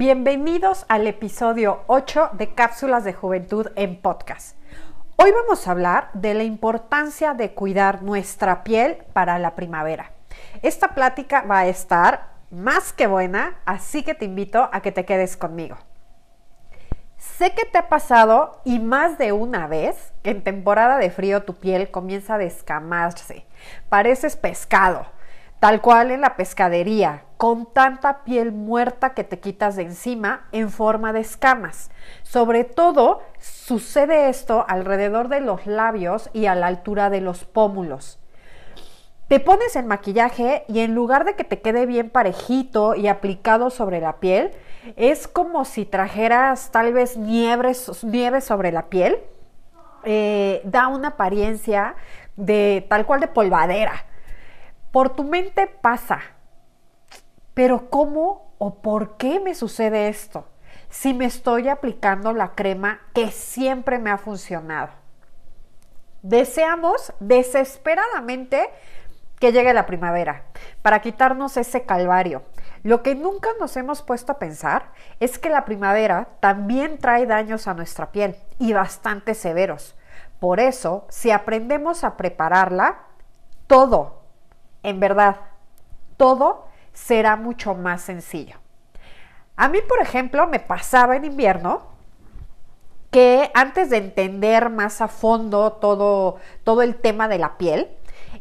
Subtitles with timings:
[0.00, 4.56] Bienvenidos al episodio 8 de Cápsulas de Juventud en Podcast.
[5.16, 10.12] Hoy vamos a hablar de la importancia de cuidar nuestra piel para la primavera.
[10.62, 15.04] Esta plática va a estar más que buena, así que te invito a que te
[15.04, 15.76] quedes conmigo.
[17.18, 21.42] Sé que te ha pasado y más de una vez que en temporada de frío
[21.42, 23.44] tu piel comienza a descamarse.
[23.90, 25.04] Pareces pescado,
[25.60, 30.70] tal cual en la pescadería, con tanta piel muerta que te quitas de encima en
[30.70, 31.90] forma de escamas.
[32.22, 38.18] Sobre todo sucede esto alrededor de los labios y a la altura de los pómulos.
[39.28, 43.70] Te pones el maquillaje y en lugar de que te quede bien parejito y aplicado
[43.70, 44.50] sobre la piel,
[44.96, 47.74] es como si trajeras tal vez nieve
[48.40, 49.18] sobre la piel.
[50.04, 51.94] Eh, da una apariencia
[52.36, 54.06] de tal cual de polvadera.
[54.92, 56.20] Por tu mente pasa.
[57.54, 60.46] Pero ¿cómo o por qué me sucede esto?
[60.88, 64.90] Si me estoy aplicando la crema que siempre me ha funcionado.
[66.22, 68.68] Deseamos desesperadamente
[69.38, 70.44] que llegue la primavera
[70.82, 72.42] para quitarnos ese calvario,
[72.82, 77.66] lo que nunca nos hemos puesto a pensar es que la primavera también trae daños
[77.66, 79.96] a nuestra piel y bastante severos.
[80.38, 83.00] Por eso, si aprendemos a prepararla,
[83.66, 84.19] todo,
[84.82, 85.36] en verdad,
[86.16, 88.56] todo será mucho más sencillo.
[89.56, 91.82] A mí, por ejemplo, me pasaba en invierno
[93.10, 97.88] que antes de entender más a fondo todo, todo el tema de la piel,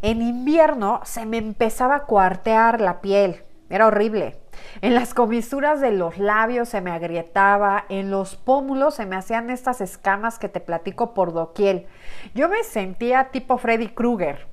[0.02, 4.40] en invierno se me empezaba a cuartear la piel, era horrible.
[4.82, 9.50] En las comisuras de los labios se me agrietaba, en los pómulos se me hacían
[9.50, 11.88] estas escamas que te platico por doquiel.
[12.34, 14.48] Yo me sentía tipo Freddy Krueger.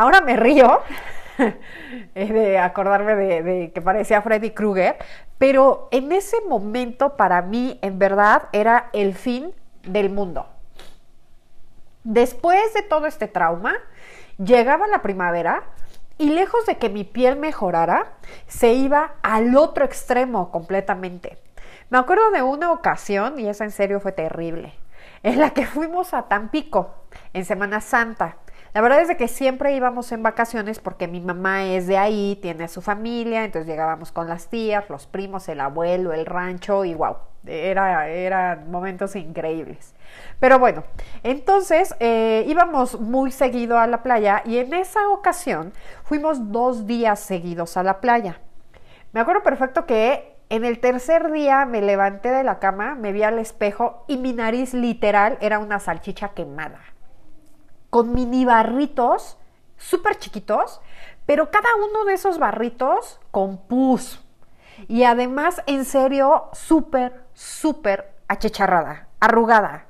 [0.00, 0.80] Ahora me río
[2.14, 4.96] de acordarme de, de, que parecía Freddy Krueger,
[5.36, 9.52] pero en ese momento para mí en verdad era el fin
[9.82, 10.46] del mundo.
[12.02, 13.74] Después de todo este trauma,
[14.38, 15.64] llegaba la primavera
[16.16, 18.14] y lejos de que mi piel mejorara,
[18.46, 21.36] se iba al otro extremo completamente.
[21.90, 24.72] Me acuerdo de una ocasión, y esa en serio fue terrible,
[25.22, 26.94] en la que fuimos a Tampico
[27.34, 28.38] en Semana Santa.
[28.72, 32.68] La verdad es que siempre íbamos en vacaciones porque mi mamá es de ahí, tiene
[32.68, 37.16] su familia, entonces llegábamos con las tías, los primos, el abuelo, el rancho y wow,
[37.46, 39.94] era, eran momentos increíbles.
[40.38, 40.84] Pero bueno,
[41.24, 45.72] entonces eh, íbamos muy seguido a la playa y en esa ocasión
[46.04, 48.40] fuimos dos días seguidos a la playa.
[49.12, 53.24] Me acuerdo perfecto que en el tercer día me levanté de la cama, me vi
[53.24, 56.89] al espejo y mi nariz literal era una salchicha quemada.
[57.90, 59.36] Con mini barritos
[59.76, 60.80] súper chiquitos,
[61.26, 64.20] pero cada uno de esos barritos con pus.
[64.88, 69.86] Y además, en serio, súper, súper achicharrada, arrugada.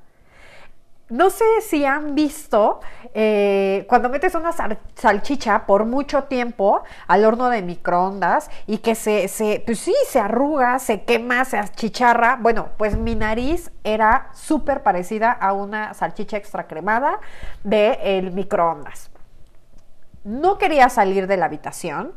[1.10, 2.78] No sé si han visto
[3.15, 4.53] eh, cuando metes una
[4.94, 9.28] salchicha por mucho tiempo al horno de microondas y que se,
[9.66, 12.37] pues sí, se arruga, se quema, se achicharra.
[12.41, 17.19] Bueno, pues mi nariz era súper parecida a una salchicha extra cremada
[17.65, 19.10] del el microondas.
[20.22, 22.12] No quería salir de la habitación.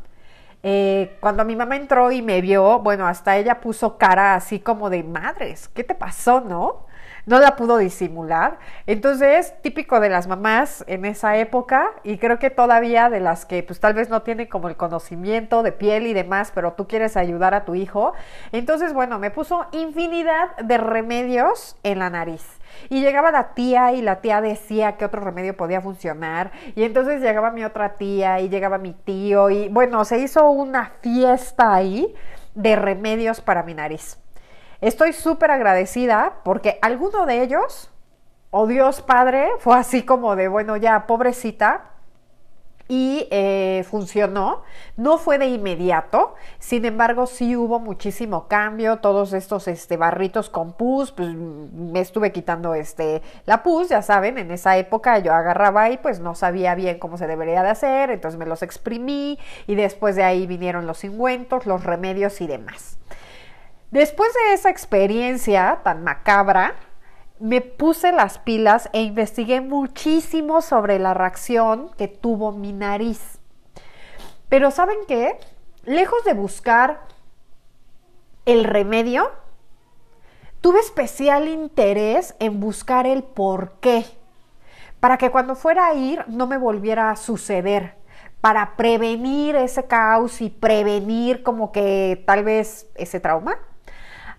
[0.62, 4.88] Eh, cuando mi mamá entró y me vio, bueno, hasta ella puso cara así como
[4.88, 6.86] de madres, ¿qué te pasó, no?
[7.26, 8.58] No la pudo disimular.
[8.86, 13.62] Entonces, típico de las mamás en esa época y creo que todavía de las que
[13.62, 17.16] pues tal vez no tienen como el conocimiento de piel y demás, pero tú quieres
[17.16, 18.12] ayudar a tu hijo.
[18.52, 22.44] Entonces, bueno, me puso infinidad de remedios en la nariz.
[22.88, 26.50] Y llegaba la tía y la tía decía que otro remedio podía funcionar.
[26.74, 30.92] Y entonces llegaba mi otra tía y llegaba mi tío y bueno, se hizo una
[31.00, 32.14] fiesta ahí
[32.54, 34.18] de remedios para mi nariz.
[34.84, 37.90] Estoy súper agradecida porque alguno de ellos,
[38.50, 41.92] o Dios Padre, fue así como de, bueno, ya, pobrecita,
[42.86, 44.60] y eh, funcionó.
[44.98, 48.98] No fue de inmediato, sin embargo sí hubo muchísimo cambio.
[48.98, 54.36] Todos estos este, barritos con pus, pues me estuve quitando este, la pus, ya saben,
[54.36, 58.10] en esa época yo agarraba y pues no sabía bien cómo se debería de hacer,
[58.10, 62.98] entonces me los exprimí y después de ahí vinieron los ungüentos, los remedios y demás.
[63.94, 66.74] Después de esa experiencia tan macabra,
[67.38, 73.38] me puse las pilas e investigué muchísimo sobre la reacción que tuvo mi nariz.
[74.48, 75.38] Pero ¿saben qué?
[75.84, 77.02] Lejos de buscar
[78.46, 79.30] el remedio,
[80.60, 84.04] tuve especial interés en buscar el por qué,
[84.98, 87.94] para que cuando fuera a ir no me volviera a suceder
[88.40, 93.56] para prevenir ese caos y prevenir como que tal vez ese trauma.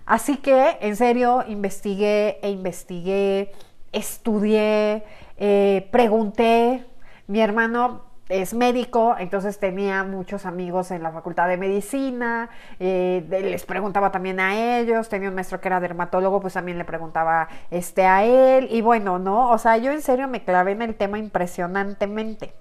[0.06, 3.52] Así que en serio investigué e investigué,
[3.92, 5.04] estudié,
[5.38, 6.86] eh, pregunté.
[7.28, 12.50] Mi hermano es médico, entonces tenía muchos amigos en la facultad de medicina,
[12.80, 16.86] eh, les preguntaba también a ellos, tenía un maestro que era dermatólogo, pues también le
[16.86, 19.52] preguntaba este a él, y bueno, ¿no?
[19.52, 22.54] O sea, yo en serio me clavé en el tema impresionantemente.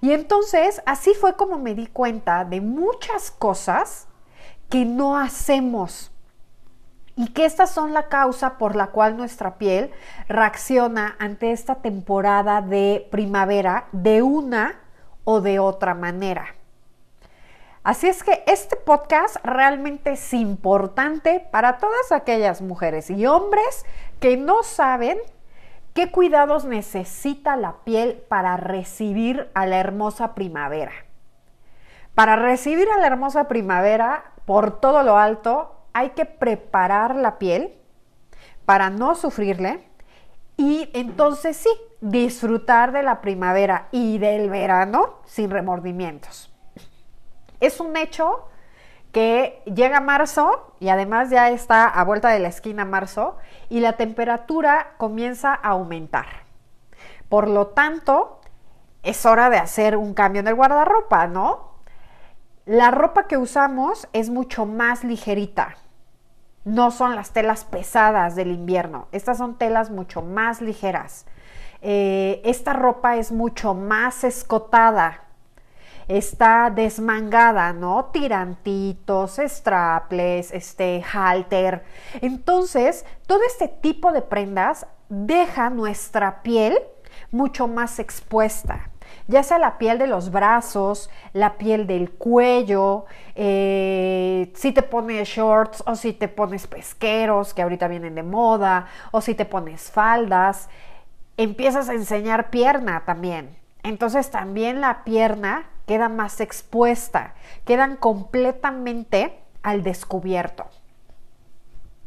[0.00, 4.08] Y entonces así fue como me di cuenta de muchas cosas
[4.70, 6.13] que no hacemos
[7.16, 9.92] y que estas son la causa por la cual nuestra piel
[10.28, 14.80] reacciona ante esta temporada de primavera de una
[15.24, 16.46] o de otra manera.
[17.84, 23.84] Así es que este podcast realmente es importante para todas aquellas mujeres y hombres
[24.20, 25.18] que no saben
[25.92, 30.92] qué cuidados necesita la piel para recibir a la hermosa primavera.
[32.14, 37.72] Para recibir a la hermosa primavera por todo lo alto hay que preparar la piel
[38.66, 39.88] para no sufrirle
[40.56, 41.70] y entonces sí,
[42.00, 46.52] disfrutar de la primavera y del verano sin remordimientos.
[47.60, 48.48] Es un hecho
[49.10, 53.36] que llega marzo y además ya está a vuelta de la esquina marzo
[53.70, 56.26] y la temperatura comienza a aumentar.
[57.28, 58.40] Por lo tanto,
[59.02, 61.74] es hora de hacer un cambio en el guardarropa, ¿no?
[62.66, 65.76] La ropa que usamos es mucho más ligerita.
[66.64, 69.08] No son las telas pesadas del invierno.
[69.12, 71.26] Estas son telas mucho más ligeras.
[71.82, 75.24] Eh, esta ropa es mucho más escotada,
[76.08, 78.06] está desmangada, ¿no?
[78.06, 81.84] Tirantitos, straples, este halter.
[82.22, 86.78] Entonces, todo este tipo de prendas deja nuestra piel
[87.30, 88.88] mucho más expuesta
[89.26, 95.28] ya sea la piel de los brazos, la piel del cuello, eh, si te pones
[95.28, 99.90] shorts o si te pones pesqueros, que ahorita vienen de moda, o si te pones
[99.90, 100.68] faldas
[101.36, 103.56] empiezas a enseñar pierna también.
[103.82, 107.34] Entonces también la pierna queda más expuesta,
[107.64, 110.66] quedan completamente al descubierto.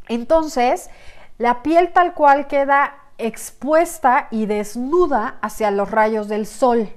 [0.08, 0.90] Entonces,
[1.36, 6.88] la piel tal cual queda expuesta y desnuda hacia los rayos del sol.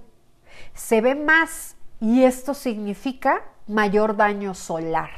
[0.74, 5.10] Se ve más y esto significa mayor daño solar.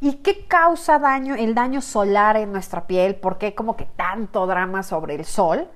[0.00, 3.16] ¿Y qué causa daño el daño solar en nuestra piel?
[3.16, 5.68] ¿Por qué como que tanto drama sobre el sol?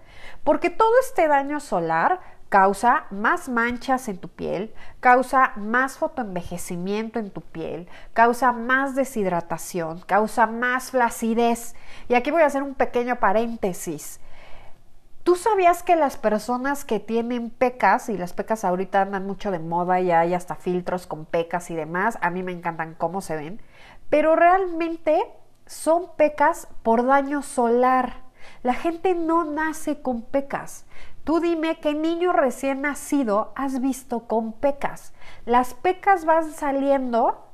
[0.44, 7.30] Porque todo este daño solar causa más manchas en tu piel, causa más fotoenvejecimiento en
[7.30, 11.74] tu piel, causa más deshidratación, causa más flacidez.
[12.08, 14.20] Y aquí voy a hacer un pequeño paréntesis.
[15.22, 19.60] ¿Tú sabías que las personas que tienen pecas, y las pecas ahorita andan mucho de
[19.60, 23.36] moda y hay hasta filtros con pecas y demás, a mí me encantan cómo se
[23.36, 23.62] ven,
[24.10, 25.22] pero realmente
[25.64, 28.14] son pecas por daño solar.
[28.64, 30.86] La gente no nace con pecas.
[31.22, 35.12] Tú dime qué niño recién nacido has visto con pecas.
[35.44, 37.46] Las pecas van saliendo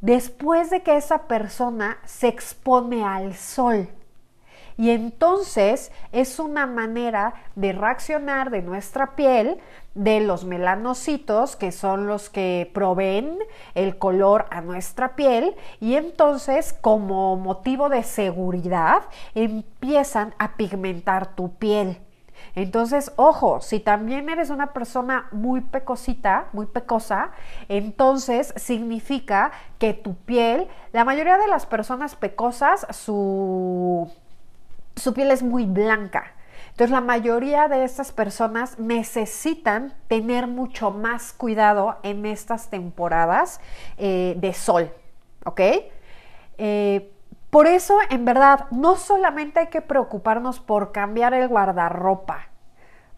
[0.00, 3.88] después de que esa persona se expone al sol.
[4.80, 9.60] Y entonces es una manera de reaccionar de nuestra piel,
[9.94, 13.36] de los melanocitos, que son los que proveen
[13.74, 19.02] el color a nuestra piel, y entonces como motivo de seguridad
[19.34, 21.98] empiezan a pigmentar tu piel.
[22.54, 27.32] Entonces, ojo, si también eres una persona muy pecosita, muy pecosa,
[27.68, 34.10] entonces significa que tu piel, la mayoría de las personas pecosas, su
[35.00, 36.34] su piel es muy blanca.
[36.70, 43.60] Entonces la mayoría de estas personas necesitan tener mucho más cuidado en estas temporadas
[43.98, 44.90] eh, de sol,
[45.44, 45.60] ¿ok?
[46.58, 47.12] Eh,
[47.50, 52.46] por eso, en verdad, no solamente hay que preocuparnos por cambiar el guardarropa,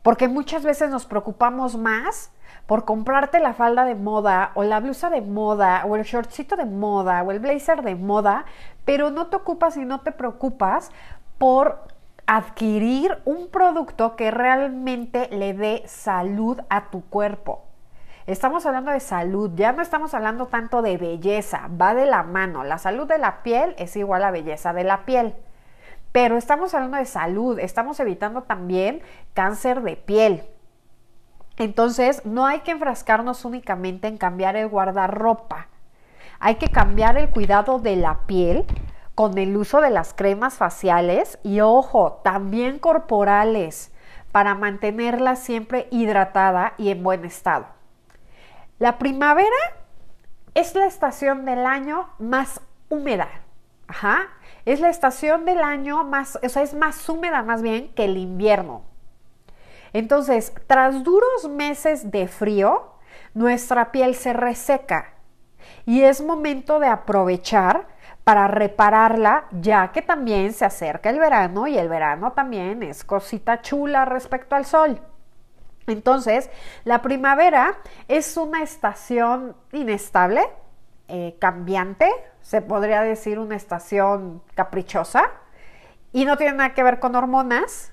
[0.02, 2.32] porque muchas veces nos preocupamos más
[2.66, 6.64] por comprarte la falda de moda o la blusa de moda o el shortcito de
[6.64, 8.46] moda o el blazer de moda,
[8.84, 10.90] pero no te ocupas y no te preocupas
[11.38, 11.86] por
[12.26, 17.64] adquirir un producto que realmente le dé salud a tu cuerpo.
[18.26, 22.62] Estamos hablando de salud, ya no estamos hablando tanto de belleza, va de la mano.
[22.62, 25.34] La salud de la piel es igual a belleza de la piel.
[26.12, 29.02] Pero estamos hablando de salud, estamos evitando también
[29.34, 30.44] cáncer de piel.
[31.56, 35.68] Entonces, no hay que enfrascarnos únicamente en cambiar el guardarropa.
[36.38, 38.64] Hay que cambiar el cuidado de la piel
[39.14, 43.92] con el uso de las cremas faciales y ojo, también corporales
[44.32, 47.66] para mantenerla siempre hidratada y en buen estado.
[48.78, 49.48] La primavera
[50.54, 53.28] es la estación del año más húmeda.
[53.86, 54.28] Ajá.
[54.64, 58.16] Es la estación del año más, o sea, es más húmeda más bien que el
[58.16, 58.82] invierno.
[59.92, 62.92] Entonces, tras duros meses de frío,
[63.34, 65.14] nuestra piel se reseca
[65.84, 67.86] y es momento de aprovechar
[68.24, 73.62] para repararla, ya que también se acerca el verano y el verano también es cosita
[73.62, 75.00] chula respecto al sol.
[75.86, 76.50] Entonces,
[76.84, 80.42] la primavera es una estación inestable,
[81.08, 82.08] eh, cambiante,
[82.40, 85.24] se podría decir una estación caprichosa,
[86.12, 87.91] y no tiene nada que ver con hormonas,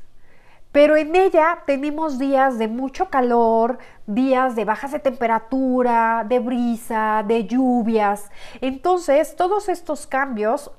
[0.71, 7.23] pero en ella tenemos días de mucho calor, días de bajas de temperatura, de brisa,
[7.27, 8.29] de lluvias.
[8.61, 10.71] Entonces, todos estos cambios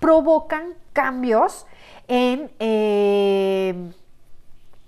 [0.00, 1.66] provocan cambios
[2.08, 2.50] en...
[2.58, 3.92] Eh,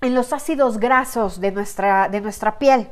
[0.01, 2.91] en los ácidos grasos de nuestra, de nuestra piel.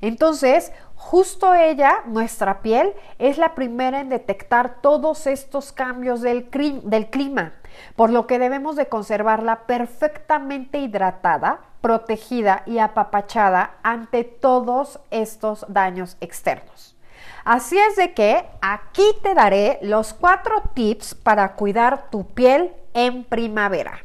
[0.00, 7.52] Entonces, justo ella, nuestra piel, es la primera en detectar todos estos cambios del clima,
[7.96, 16.16] por lo que debemos de conservarla perfectamente hidratada, protegida y apapachada ante todos estos daños
[16.20, 16.96] externos.
[17.44, 23.24] Así es de que aquí te daré los cuatro tips para cuidar tu piel en
[23.24, 23.98] primavera.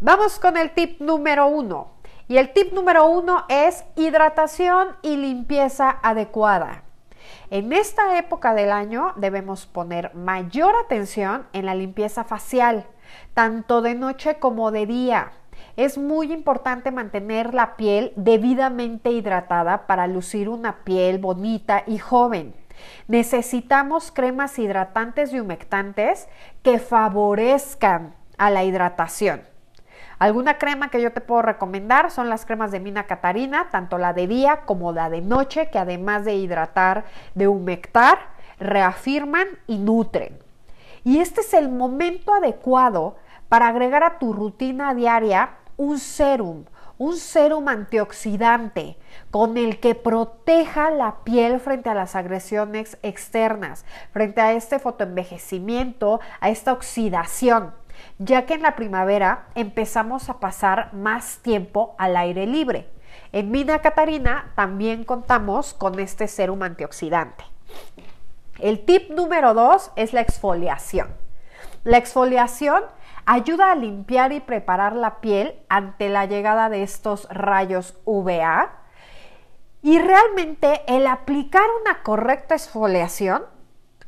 [0.00, 1.88] Vamos con el tip número uno.
[2.28, 6.83] Y el tip número uno es hidratación y limpieza adecuada.
[7.50, 12.86] En esta época del año debemos poner mayor atención en la limpieza facial,
[13.34, 15.32] tanto de noche como de día.
[15.76, 22.54] Es muy importante mantener la piel debidamente hidratada para lucir una piel bonita y joven.
[23.08, 26.28] Necesitamos cremas hidratantes y humectantes
[26.62, 29.53] que favorezcan a la hidratación.
[30.18, 34.12] Alguna crema que yo te puedo recomendar son las cremas de Mina Catarina, tanto la
[34.12, 37.04] de día como la de noche, que además de hidratar,
[37.34, 38.18] de humectar,
[38.58, 40.38] reafirman y nutren.
[41.02, 43.16] Y este es el momento adecuado
[43.48, 46.64] para agregar a tu rutina diaria un serum,
[46.96, 48.96] un serum antioxidante
[49.30, 56.20] con el que proteja la piel frente a las agresiones externas, frente a este fotoenvejecimiento,
[56.40, 57.72] a esta oxidación
[58.18, 62.90] ya que en la primavera empezamos a pasar más tiempo al aire libre.
[63.32, 67.44] En Mina Catarina también contamos con este serum antioxidante.
[68.58, 71.08] El tip número dos es la exfoliación.
[71.82, 72.82] La exfoliación
[73.26, 78.72] ayuda a limpiar y preparar la piel ante la llegada de estos rayos UVA.
[79.82, 83.44] Y realmente el aplicar una correcta exfoliación,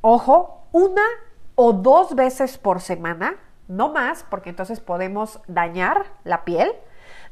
[0.01, 1.03] ojo, una
[1.55, 3.37] o dos veces por semana,
[3.69, 6.73] no más, porque entonces podemos dañar la piel,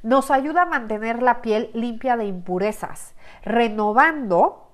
[0.03, 4.71] nos ayuda a mantener la piel limpia de impurezas, renovando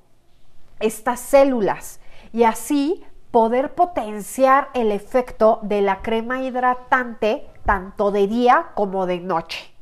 [0.81, 2.01] estas células
[2.33, 9.21] y así poder potenciar el efecto de la crema hidratante tanto de día como de
[9.21, 9.73] noche.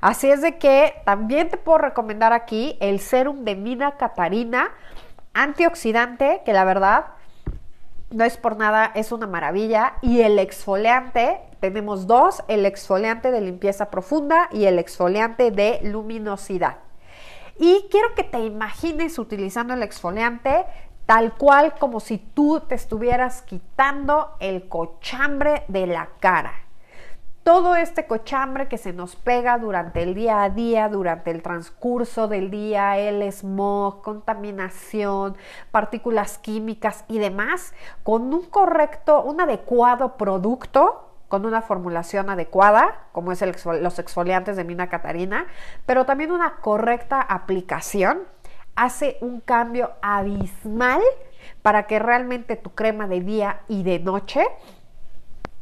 [0.00, 4.70] Así es de que también te puedo recomendar aquí el serum de Mina Catarina
[5.32, 7.06] antioxidante, que la verdad
[8.10, 9.94] no es por nada, es una maravilla.
[10.02, 16.78] Y el exfoliante, tenemos dos, el exfoliante de limpieza profunda y el exfoliante de luminosidad.
[17.58, 20.64] Y quiero que te imagines utilizando el exfoliante
[21.06, 26.63] tal cual como si tú te estuvieras quitando el cochambre de la cara
[27.44, 32.26] todo este cochambre que se nos pega durante el día a día, durante el transcurso
[32.26, 35.36] del día, el smog, contaminación,
[35.70, 43.30] partículas químicas y demás, con un correcto, un adecuado producto, con una formulación adecuada, como
[43.30, 45.46] es los exfoliantes de Mina Catarina,
[45.84, 48.22] pero también una correcta aplicación,
[48.74, 51.02] hace un cambio abismal
[51.60, 54.46] para que realmente tu crema de día y de noche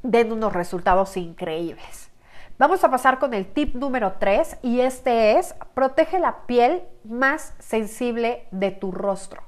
[0.03, 2.11] den unos resultados increíbles.
[2.59, 7.55] Vamos a pasar con el tip número 3 y este es protege la piel más
[7.59, 9.43] sensible de tu rostro.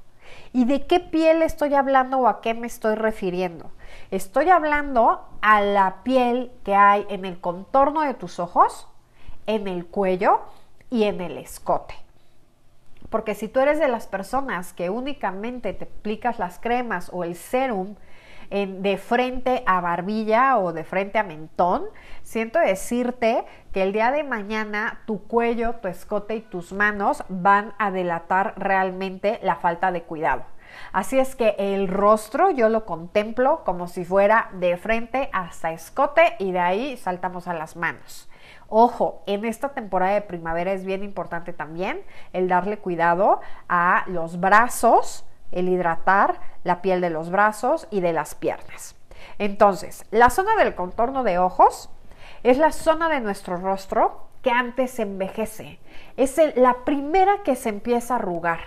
[0.51, 3.71] ¿Y de qué piel estoy hablando o a qué me estoy refiriendo?
[4.11, 8.87] Estoy hablando a la piel que hay en el contorno de tus ojos,
[9.47, 10.41] en el cuello
[10.89, 11.95] y en el escote.
[13.09, 17.35] Porque si tú eres de las personas que únicamente te aplicas las cremas o el
[17.35, 17.95] serum
[18.49, 21.85] de frente a barbilla o de frente a mentón,
[22.23, 27.73] siento decirte que el día de mañana tu cuello, tu escote y tus manos van
[27.77, 30.43] a delatar realmente la falta de cuidado.
[30.91, 36.35] Así es que el rostro yo lo contemplo como si fuera de frente hasta escote
[36.39, 38.29] y de ahí saltamos a las manos.
[38.67, 42.01] Ojo, en esta temporada de primavera es bien importante también
[42.33, 48.13] el darle cuidado a los brazos, el hidratar la piel de los brazos y de
[48.13, 48.95] las piernas.
[49.37, 51.89] Entonces, la zona del contorno de ojos
[52.43, 55.79] es la zona de nuestro rostro que antes envejece.
[56.17, 58.59] Es la primera que se empieza a arrugar.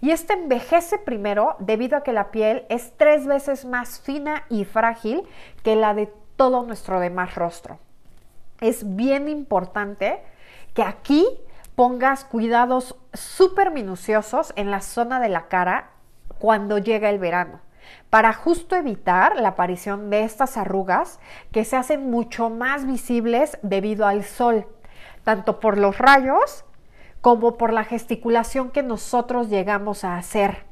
[0.00, 4.64] Y este envejece primero debido a que la piel es tres veces más fina y
[4.64, 5.22] frágil
[5.62, 7.78] que la de todo nuestro demás rostro.
[8.60, 10.20] Es bien importante
[10.74, 11.24] que aquí
[11.76, 15.91] pongas cuidados súper minuciosos en la zona de la cara
[16.42, 17.60] cuando llega el verano,
[18.10, 21.20] para justo evitar la aparición de estas arrugas
[21.52, 24.66] que se hacen mucho más visibles debido al sol,
[25.22, 26.64] tanto por los rayos
[27.20, 30.64] como por la gesticulación que nosotros llegamos a hacer.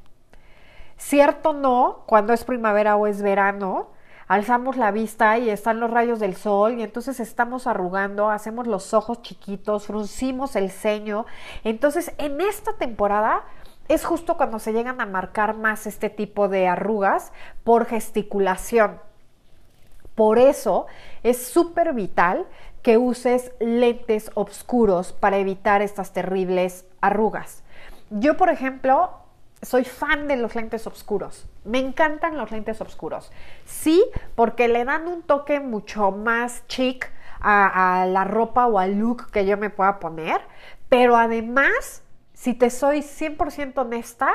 [0.96, 3.90] Cierto no, cuando es primavera o es verano,
[4.26, 8.92] alzamos la vista y están los rayos del sol y entonces estamos arrugando, hacemos los
[8.92, 11.26] ojos chiquitos, fruncimos el ceño.
[11.62, 13.44] Entonces, en esta temporada
[13.90, 17.32] es justo cuando se llegan a marcar más este tipo de arrugas
[17.64, 19.00] por gesticulación.
[20.14, 20.86] Por eso
[21.24, 22.46] es súper vital
[22.82, 27.64] que uses lentes oscuros para evitar estas terribles arrugas.
[28.10, 29.10] Yo, por ejemplo,
[29.60, 31.48] soy fan de los lentes oscuros.
[31.64, 33.32] Me encantan los lentes oscuros.
[33.64, 34.04] Sí,
[34.36, 39.32] porque le dan un toque mucho más chic a, a, la ropa o al look
[39.32, 40.40] que yo me pueda poner.
[40.88, 42.04] Pero además,
[42.40, 44.30] si te soy 100% honesta,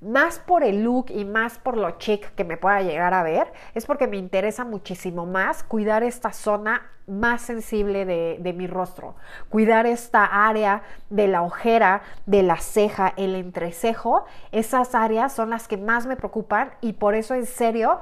[0.00, 3.52] más por el look y más por lo chic que me pueda llegar a ver,
[3.74, 9.14] es porque me interesa muchísimo más cuidar esta zona más sensible de, de, mi rostro,
[9.50, 15.68] cuidar esta área de la ojera, de la ceja, el entrecejo, esas áreas son las
[15.68, 18.00] que más me preocupan y por eso en serio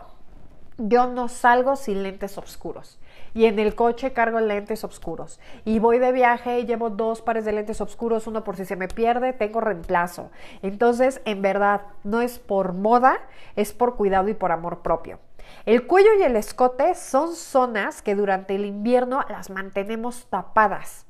[0.78, 2.98] yo no salgo sin lentes oscuros
[3.34, 5.40] y en el coche cargo lentes oscuros.
[5.64, 8.76] Y voy de viaje y llevo dos pares de lentes oscuros, uno por si se
[8.76, 10.30] me pierde, tengo reemplazo.
[10.62, 13.18] Entonces, en verdad, no es por moda,
[13.56, 15.18] es por cuidado y por amor propio.
[15.66, 21.06] El cuello y el escote son zonas que durante el invierno las mantenemos tapadas.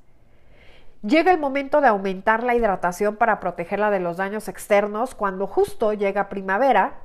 [1.03, 5.92] Llega el momento de aumentar la hidratación para protegerla de los daños externos cuando justo
[5.92, 6.99] llega primavera,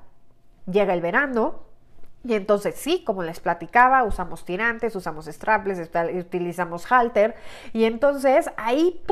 [0.65, 1.61] llega el verano,
[2.23, 7.35] y entonces sí, como les platicaba, usamos tirantes, usamos strapless, utilizamos halter
[7.73, 9.03] y entonces ahí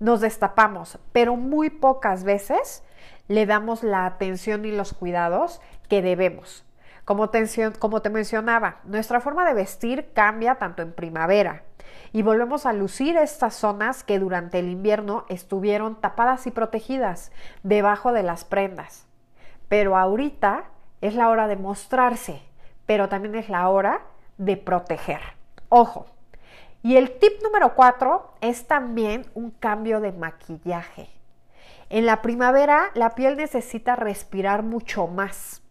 [0.00, 2.82] nos destapamos, pero muy pocas veces
[3.28, 6.64] le damos la atención y los cuidados que debemos.
[7.04, 7.30] Como
[7.78, 11.62] como te mencionaba, nuestra forma de vestir cambia tanto en primavera
[12.12, 18.12] y volvemos a lucir estas zonas que durante el invierno estuvieron tapadas y protegidas debajo
[18.12, 19.06] de las prendas.
[19.68, 20.64] Pero ahorita
[21.06, 22.42] es la hora de mostrarse,
[22.86, 24.02] pero también es la hora
[24.38, 25.20] de proteger.
[25.68, 26.06] Ojo.
[26.82, 31.08] Y el tip número cuatro es también un cambio de maquillaje.
[31.88, 35.62] En la primavera la piel necesita respirar mucho más,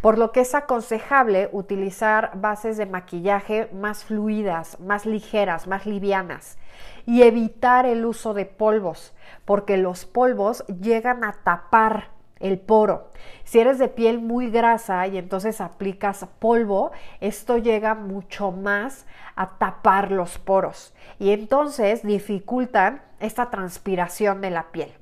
[0.00, 6.58] por lo que es aconsejable utilizar bases de maquillaje más fluidas, más ligeras, más livianas
[7.06, 9.14] y evitar el uso de polvos,
[9.44, 12.08] porque los polvos llegan a tapar
[12.40, 13.10] el poro.
[13.44, 19.58] Si eres de piel muy grasa y entonces aplicas polvo, esto llega mucho más a
[19.58, 24.92] tapar los poros y entonces dificultan esta transpiración de la piel.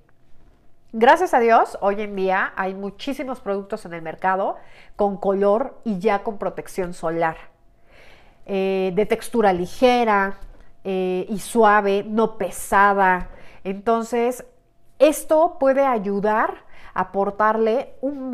[0.92, 4.56] Gracias a Dios, hoy en día hay muchísimos productos en el mercado
[4.96, 7.36] con color y ya con protección solar,
[8.46, 10.38] eh, de textura ligera
[10.84, 13.28] eh, y suave, no pesada.
[13.64, 14.46] Entonces,
[14.98, 16.67] esto puede ayudar
[16.98, 18.32] aportarle un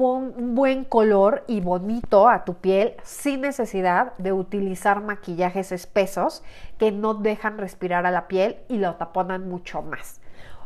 [0.55, 6.43] buen, color y bonito a tu piel sin necesidad de utilizar maquillajes espesos
[6.79, 10.23] que no dejan respirar a la piel y lo taponan mucho más.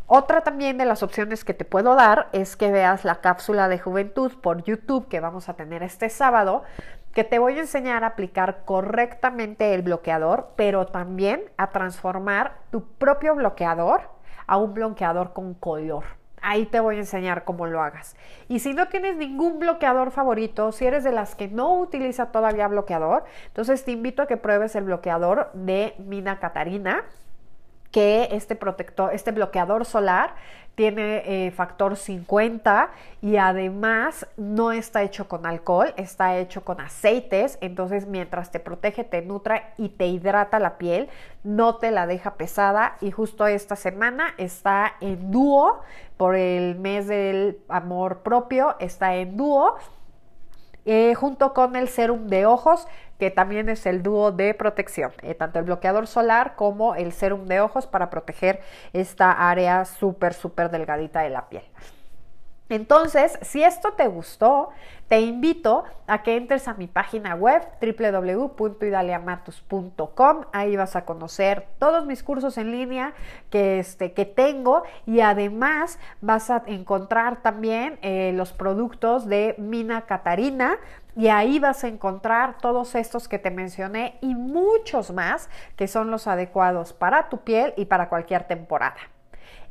[0.06, 3.80] Otra también de las opciones que te puedo dar es que veas la cápsula de
[3.80, 6.62] juventud por YouTube que vamos a tener este sábado,
[7.14, 12.84] que te voy a enseñar a aplicar correctamente el bloqueador, pero también a transformar tu
[12.92, 14.02] propio bloqueador
[14.46, 16.17] a un bloqueador con color.
[16.50, 18.16] Ahí te voy a enseñar cómo lo hagas.
[18.48, 22.66] Y si no tienes ningún bloqueador favorito, si eres de las que no utiliza todavía
[22.68, 27.04] bloqueador, entonces te invito a que pruebes el bloqueador de Mina Catarina
[27.90, 30.34] que este protector, este bloqueador solar
[30.78, 37.58] tiene eh, factor 50 y además no está hecho con alcohol, está hecho con aceites,
[37.60, 41.08] entonces mientras te protege, te nutra y te hidrata la piel,
[41.42, 42.96] no te la deja pesada.
[43.00, 45.80] Y justo esta semana está en dúo
[46.16, 49.78] por el mes del amor propio, está en dúo
[50.90, 55.34] eh, junto con el serum de ojos, que también es el dúo de protección, eh,
[55.34, 58.62] tanto el bloqueador solar como el serum de ojos para proteger
[58.94, 61.64] esta área súper, súper delgadita de la piel.
[62.68, 64.70] Entonces, si esto te gustó,
[65.08, 70.44] te invito a que entres a mi página web www.idaliamatus.com.
[70.52, 73.14] Ahí vas a conocer todos mis cursos en línea
[73.48, 80.76] que, este, tengo y además vas a encontrar también eh, los productos de Mina Catarina
[81.16, 86.10] y ahí vas a encontrar todos estos que te mencioné y muchos más que son
[86.10, 88.98] los adecuados para tu piel y para cualquier temporada.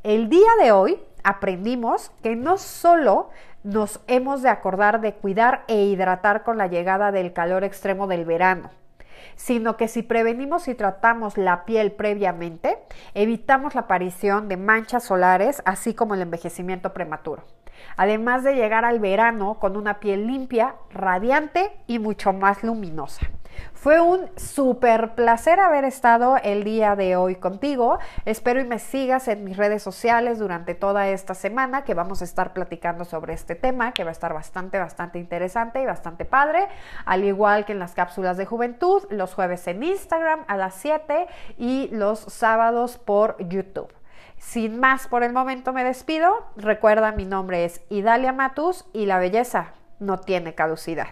[0.03, 3.29] El día de hoy aprendimos que no solo
[3.63, 8.23] nos hemos de acordar de cuidar e hidratar con la llegada del calor extremo del
[8.23, 8.69] verano,
[9.35, 12.79] sino que si prevenimos y tratamos la piel previamente,
[13.13, 17.43] evitamos la aparición de manchas solares, así como el envejecimiento prematuro.
[17.95, 23.27] Además de llegar al verano con una piel limpia, radiante y mucho más luminosa.
[23.73, 27.99] Fue un súper placer haber estado el día de hoy contigo.
[28.25, 32.25] Espero y me sigas en mis redes sociales durante toda esta semana que vamos a
[32.25, 36.67] estar platicando sobre este tema que va a estar bastante, bastante interesante y bastante padre.
[37.05, 41.27] Al igual que en las cápsulas de juventud, los jueves en Instagram a las 7
[41.57, 43.93] y los sábados por YouTube.
[44.37, 46.45] Sin más por el momento me despido.
[46.55, 51.07] Recuerda, mi nombre es Idalia Matus y la belleza no tiene caducidad.